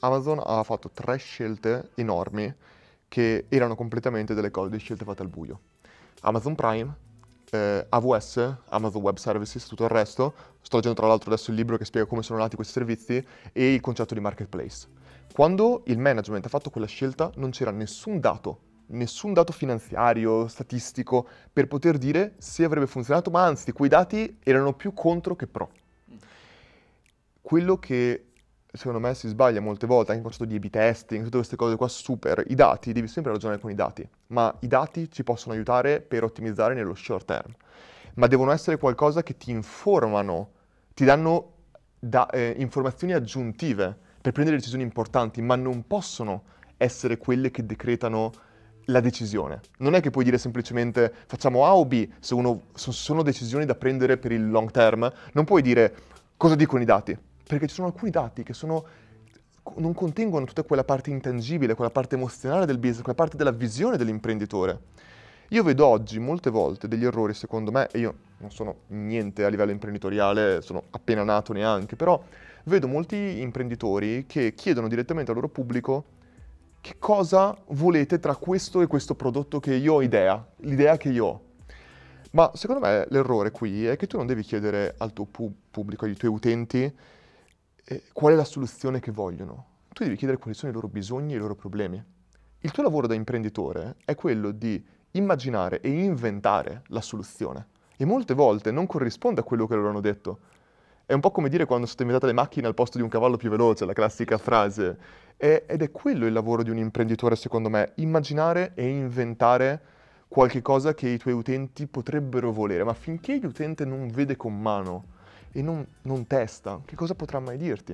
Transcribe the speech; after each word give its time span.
Amazon 0.00 0.40
ha 0.42 0.62
fatto 0.62 0.90
tre 0.90 1.16
scelte 1.16 1.90
enormi 1.94 2.52
che 3.08 3.46
erano 3.48 3.74
completamente 3.74 4.34
delle 4.34 4.50
cose, 4.50 4.70
delle 4.70 4.80
scelte 4.80 5.04
fatte 5.04 5.22
al 5.22 5.28
buio. 5.28 5.60
Amazon 6.22 6.54
Prime, 6.54 6.94
eh, 7.50 7.86
AWS, 7.88 8.56
Amazon 8.68 9.02
Web 9.02 9.16
Services, 9.16 9.66
tutto 9.66 9.84
il 9.84 9.90
resto. 9.90 10.34
Sto 10.60 10.76
leggendo 10.76 10.98
tra 10.98 11.08
l'altro 11.08 11.30
adesso 11.30 11.50
il 11.50 11.56
libro 11.56 11.76
che 11.76 11.84
spiega 11.84 12.06
come 12.06 12.22
sono 12.22 12.38
nati 12.38 12.56
questi 12.56 12.72
servizi 12.72 13.24
e 13.52 13.74
il 13.74 13.80
concetto 13.80 14.14
di 14.14 14.20
marketplace. 14.20 14.88
Quando 15.32 15.82
il 15.86 15.98
management 15.98 16.46
ha 16.46 16.48
fatto 16.48 16.70
quella 16.70 16.86
scelta 16.86 17.30
non 17.36 17.50
c'era 17.50 17.70
nessun 17.70 18.20
dato, 18.20 18.60
nessun 18.86 19.32
dato 19.32 19.52
finanziario, 19.52 20.48
statistico, 20.48 21.26
per 21.52 21.66
poter 21.66 21.98
dire 21.98 22.34
se 22.38 22.64
avrebbe 22.64 22.86
funzionato, 22.86 23.30
ma 23.30 23.44
anzi 23.44 23.72
quei 23.72 23.88
dati 23.88 24.38
erano 24.42 24.72
più 24.72 24.92
contro 24.92 25.36
che 25.36 25.46
pro. 25.46 25.70
Quello 27.40 27.78
che 27.78 28.29
secondo 28.72 29.00
me 29.00 29.14
si 29.14 29.28
sbaglia 29.28 29.60
molte 29.60 29.86
volte, 29.86 30.12
anche 30.12 30.22
il 30.22 30.28
concetto 30.28 30.44
di 30.44 30.56
A-B 30.56 30.70
testing, 30.70 31.24
tutte 31.24 31.36
queste 31.36 31.56
cose 31.56 31.76
qua 31.76 31.88
super, 31.88 32.44
i 32.48 32.54
dati, 32.54 32.92
devi 32.92 33.08
sempre 33.08 33.32
ragionare 33.32 33.60
con 33.60 33.70
i 33.70 33.74
dati, 33.74 34.08
ma 34.28 34.54
i 34.60 34.66
dati 34.66 35.10
ci 35.10 35.24
possono 35.24 35.54
aiutare 35.54 36.00
per 36.00 36.24
ottimizzare 36.24 36.74
nello 36.74 36.94
short 36.94 37.26
term, 37.26 37.52
ma 38.14 38.26
devono 38.26 38.52
essere 38.52 38.78
qualcosa 38.78 39.22
che 39.22 39.36
ti 39.36 39.50
informano, 39.50 40.50
ti 40.94 41.04
danno 41.04 41.52
da, 41.98 42.28
eh, 42.30 42.54
informazioni 42.58 43.12
aggiuntive 43.12 43.96
per 44.20 44.32
prendere 44.32 44.56
decisioni 44.56 44.84
importanti, 44.84 45.42
ma 45.42 45.56
non 45.56 45.86
possono 45.86 46.44
essere 46.76 47.18
quelle 47.18 47.50
che 47.50 47.64
decretano 47.66 48.32
la 48.86 49.00
decisione. 49.00 49.60
Non 49.78 49.94
è 49.94 50.00
che 50.00 50.10
puoi 50.10 50.24
dire 50.24 50.38
semplicemente 50.38 51.12
facciamo 51.26 51.66
A 51.66 51.74
o 51.74 51.84
B, 51.84 52.08
se 52.18 52.34
uno, 52.34 52.62
sono 52.74 53.22
decisioni 53.22 53.64
da 53.64 53.74
prendere 53.74 54.16
per 54.16 54.32
il 54.32 54.50
long 54.50 54.70
term, 54.70 55.10
non 55.32 55.44
puoi 55.44 55.62
dire 55.62 55.94
cosa 56.36 56.54
dicono 56.54 56.82
i 56.82 56.86
dati, 56.86 57.16
perché 57.50 57.66
ci 57.66 57.74
sono 57.74 57.88
alcuni 57.88 58.12
dati 58.12 58.44
che 58.44 58.54
sono, 58.54 58.84
non 59.76 59.92
contengono 59.92 60.44
tutta 60.44 60.62
quella 60.62 60.84
parte 60.84 61.10
intangibile, 61.10 61.74
quella 61.74 61.90
parte 61.90 62.14
emozionale 62.14 62.64
del 62.64 62.78
business, 62.78 63.00
quella 63.00 63.16
parte 63.16 63.36
della 63.36 63.50
visione 63.50 63.96
dell'imprenditore. 63.96 64.78
Io 65.48 65.64
vedo 65.64 65.84
oggi 65.84 66.20
molte 66.20 66.48
volte 66.48 66.86
degli 66.86 67.04
errori, 67.04 67.34
secondo 67.34 67.72
me, 67.72 67.88
e 67.90 67.98
io 67.98 68.14
non 68.38 68.52
sono 68.52 68.82
niente 68.88 69.44
a 69.44 69.48
livello 69.48 69.72
imprenditoriale, 69.72 70.62
sono 70.62 70.84
appena 70.90 71.24
nato 71.24 71.52
neanche, 71.52 71.96
però 71.96 72.22
vedo 72.64 72.86
molti 72.86 73.40
imprenditori 73.40 74.26
che 74.26 74.54
chiedono 74.54 74.86
direttamente 74.86 75.32
al 75.32 75.36
loro 75.36 75.48
pubblico 75.48 76.04
che 76.80 76.94
cosa 77.00 77.56
volete 77.70 78.20
tra 78.20 78.36
questo 78.36 78.80
e 78.80 78.86
questo 78.86 79.16
prodotto 79.16 79.58
che 79.58 79.74
io 79.74 79.94
ho 79.94 80.02
idea, 80.02 80.46
l'idea 80.58 80.96
che 80.96 81.08
io 81.08 81.26
ho. 81.26 81.40
Ma 82.30 82.48
secondo 82.54 82.86
me 82.86 83.06
l'errore 83.08 83.50
qui 83.50 83.86
è 83.86 83.96
che 83.96 84.06
tu 84.06 84.18
non 84.18 84.26
devi 84.26 84.42
chiedere 84.42 84.94
al 84.98 85.12
tuo 85.12 85.24
pu- 85.24 85.52
pubblico, 85.68 86.04
ai 86.04 86.14
tuoi 86.14 86.30
utenti, 86.30 86.94
eh, 87.84 88.04
qual 88.12 88.32
è 88.32 88.36
la 88.36 88.44
soluzione 88.44 89.00
che 89.00 89.10
vogliono. 89.10 89.66
Tu 89.92 90.04
devi 90.04 90.16
chiedere 90.16 90.38
quali 90.38 90.56
sono 90.56 90.70
i 90.70 90.74
loro 90.74 90.88
bisogni 90.88 91.32
e 91.32 91.36
i 91.36 91.40
loro 91.40 91.54
problemi. 91.54 92.02
Il 92.60 92.70
tuo 92.70 92.82
lavoro 92.82 93.06
da 93.06 93.14
imprenditore 93.14 93.96
è 94.04 94.14
quello 94.14 94.50
di 94.50 94.82
immaginare 95.12 95.80
e 95.80 95.88
inventare 95.88 96.82
la 96.88 97.00
soluzione. 97.00 97.66
E 97.96 98.04
molte 98.04 98.34
volte 98.34 98.70
non 98.70 98.86
corrisponde 98.86 99.40
a 99.40 99.44
quello 99.44 99.66
che 99.66 99.74
loro 99.74 99.88
hanno 99.88 100.00
detto. 100.00 100.40
È 101.04 101.12
un 101.12 101.20
po' 101.20 101.32
come 101.32 101.48
dire 101.48 101.64
quando 101.64 101.86
sono 101.86 102.02
inventate 102.02 102.26
le 102.26 102.32
macchine 102.32 102.66
al 102.66 102.74
posto 102.74 102.98
di 102.98 103.02
un 103.02 103.10
cavallo 103.10 103.36
più 103.36 103.50
veloce, 103.50 103.84
la 103.84 103.92
classica 103.92 104.38
frase. 104.38 104.98
E, 105.36 105.64
ed 105.66 105.82
è 105.82 105.90
quello 105.90 106.26
il 106.26 106.32
lavoro 106.32 106.62
di 106.62 106.70
un 106.70 106.78
imprenditore, 106.78 107.34
secondo 107.34 107.68
me, 107.68 107.92
immaginare 107.96 108.72
e 108.74 108.86
inventare 108.86 109.82
qualche 110.28 110.62
cosa 110.62 110.94
che 110.94 111.08
i 111.08 111.18
tuoi 111.18 111.34
utenti 111.34 111.88
potrebbero 111.88 112.52
volere, 112.52 112.84
ma 112.84 112.94
finché 112.94 113.38
l'utente 113.40 113.84
non 113.84 114.08
vede 114.08 114.36
con 114.36 114.56
mano 114.60 115.18
e 115.52 115.62
non, 115.62 115.86
non 116.02 116.26
testa, 116.26 116.80
che 116.84 116.94
cosa 116.96 117.14
potrà 117.14 117.40
mai 117.40 117.56
dirti? 117.58 117.88